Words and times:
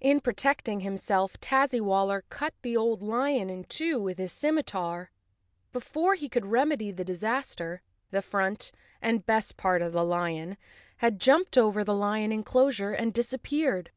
In 0.00 0.22
protecting 0.22 0.80
himself 0.80 1.38
Tazzywaller 1.38 2.22
cut 2.30 2.54
the 2.62 2.78
old 2.78 3.02
lion 3.02 3.50
in 3.50 3.64
two 3.64 4.00
with 4.00 4.16
his 4.16 4.32
scimitar. 4.32 5.10
Before 5.70 6.14
he 6.14 6.30
could 6.30 6.46
remedy 6.46 6.90
the 6.92 7.04
dis¬ 7.04 7.22
aster 7.22 7.82
the 8.10 8.22
front, 8.22 8.72
and 9.02 9.26
best 9.26 9.58
part, 9.58 9.82
of 9.82 9.92
the 9.92 10.02
lion 10.02 10.56
had 11.04 11.20
jumped 11.20 11.58
over 11.58 11.84
the 11.84 11.92
lion 11.94 12.32
enclosure 12.32 12.92
and 12.92 13.12
disappeared. 13.12 13.90